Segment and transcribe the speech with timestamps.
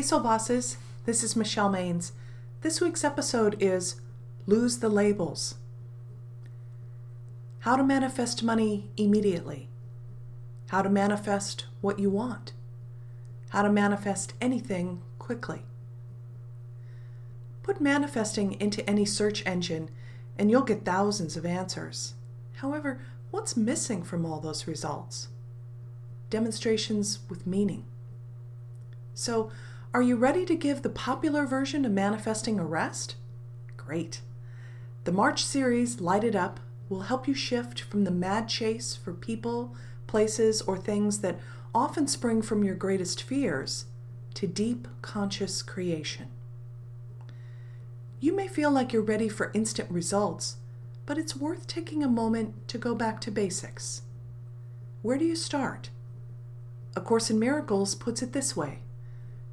[0.00, 0.78] Hey, Soul Bosses.
[1.04, 2.12] This is Michelle Maines.
[2.62, 4.00] This week's episode is
[4.46, 5.56] Lose the Labels.
[7.58, 9.68] How to manifest money immediately.
[10.70, 12.54] How to manifest what you want.
[13.50, 15.66] How to manifest anything quickly.
[17.62, 19.90] Put manifesting into any search engine
[20.38, 22.14] and you'll get thousands of answers.
[22.54, 25.28] However, what's missing from all those results?
[26.30, 27.84] Demonstrations with meaning.
[29.12, 29.50] So,
[29.92, 33.16] are you ready to give the popular version of manifesting a rest?
[33.76, 34.20] Great.
[35.02, 39.12] The March series, Light It Up, will help you shift from the mad chase for
[39.12, 39.74] people,
[40.06, 41.40] places, or things that
[41.74, 43.86] often spring from your greatest fears
[44.34, 46.28] to deep conscious creation.
[48.20, 50.58] You may feel like you're ready for instant results,
[51.04, 54.02] but it's worth taking a moment to go back to basics.
[55.02, 55.90] Where do you start?
[56.94, 58.80] A Course in Miracles puts it this way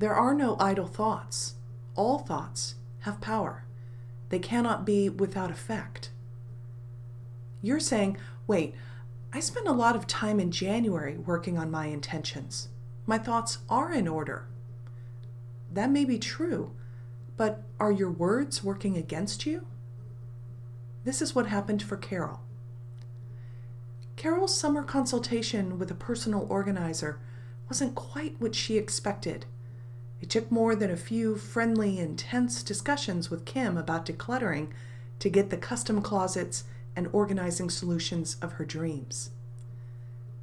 [0.00, 1.56] there are no idle thoughts.
[1.94, 3.66] All thoughts have power.
[4.30, 6.10] They cannot be without effect.
[7.60, 8.74] You're saying, wait,
[9.30, 12.68] I spent a lot of time in January working on my intentions.
[13.04, 14.48] My thoughts are in order.
[15.70, 16.74] That may be true,
[17.36, 19.66] but are your words working against you?
[21.04, 22.40] This is what happened for Carol.
[24.16, 27.20] Carol's summer consultation with a personal organizer
[27.68, 29.44] wasn't quite what she expected.
[30.20, 34.68] It took more than a few friendly, intense discussions with Kim about decluttering
[35.18, 39.30] to get the custom closets and organizing solutions of her dreams.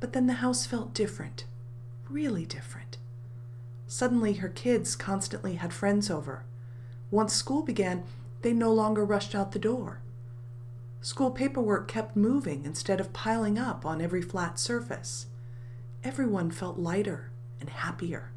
[0.00, 1.44] But then the house felt different,
[2.08, 2.96] really different.
[3.86, 6.44] Suddenly, her kids constantly had friends over.
[7.10, 8.04] Once school began,
[8.42, 10.00] they no longer rushed out the door.
[11.00, 15.26] School paperwork kept moving instead of piling up on every flat surface.
[16.02, 18.32] Everyone felt lighter and happier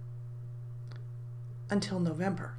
[1.70, 2.56] until November.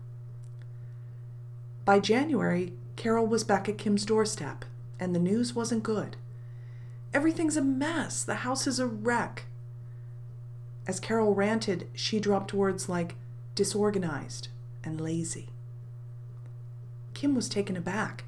[1.84, 4.64] By January, Carol was back at Kim's doorstep,
[4.98, 6.16] and the news wasn't good.
[7.12, 8.22] Everything's a mess.
[8.22, 9.46] The house is a wreck.
[10.86, 13.16] As Carol ranted, she dropped words like
[13.54, 14.48] disorganized
[14.84, 15.48] and lazy.
[17.14, 18.24] Kim was taken aback.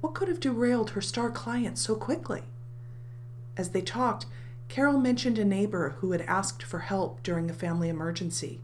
[0.00, 2.42] What could have derailed her star client so quickly?
[3.56, 4.26] As they talked,
[4.68, 8.60] Carol mentioned a neighbor who had asked for help during a family emergency.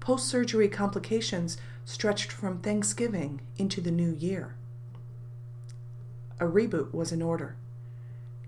[0.00, 4.54] Post surgery complications stretched from Thanksgiving into the new year.
[6.38, 7.56] A reboot was in order.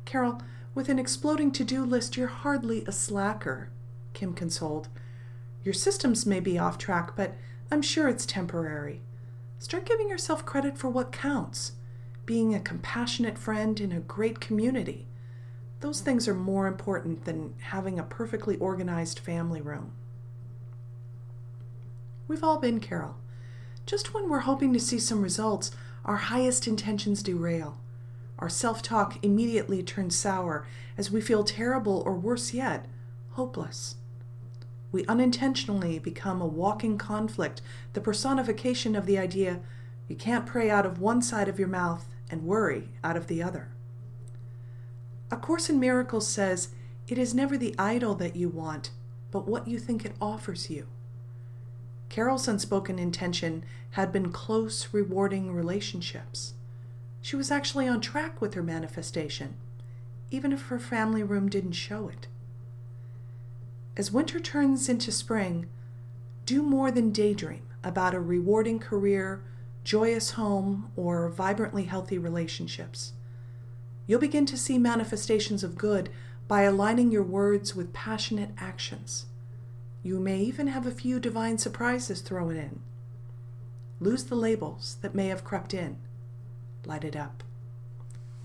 [0.04, 0.40] Carol,
[0.74, 3.68] with an exploding to do list, you're hardly a slacker,
[4.14, 4.88] Kim consoled.
[5.62, 7.34] Your systems may be off track, but
[7.70, 9.02] I'm sure it's temporary.
[9.58, 11.72] Start giving yourself credit for what counts
[12.24, 15.06] being a compassionate friend in a great community.
[15.80, 19.92] Those things are more important than having a perfectly organized family room.
[22.32, 23.16] We've all been Carol.
[23.84, 25.70] Just when we're hoping to see some results,
[26.02, 27.78] our highest intentions derail.
[28.38, 30.66] Our self talk immediately turns sour
[30.96, 32.86] as we feel terrible or worse yet,
[33.32, 33.96] hopeless.
[34.92, 37.60] We unintentionally become a walking conflict,
[37.92, 39.60] the personification of the idea
[40.08, 43.42] you can't pray out of one side of your mouth and worry out of the
[43.42, 43.72] other.
[45.30, 46.70] A Course in Miracles says
[47.08, 48.90] it is never the idol that you want,
[49.30, 50.86] but what you think it offers you.
[52.12, 56.52] Carol's unspoken intention had been close, rewarding relationships.
[57.22, 59.56] She was actually on track with her manifestation,
[60.30, 62.26] even if her family room didn't show it.
[63.96, 65.70] As winter turns into spring,
[66.44, 69.42] do more than daydream about a rewarding career,
[69.82, 73.14] joyous home, or vibrantly healthy relationships.
[74.06, 76.10] You'll begin to see manifestations of good
[76.46, 79.24] by aligning your words with passionate actions.
[80.02, 82.80] You may even have a few divine surprises thrown in.
[84.00, 85.96] Lose the labels that may have crept in.
[86.84, 87.44] Light it up.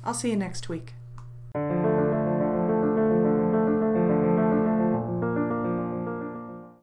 [0.03, 0.94] I'll see you next week.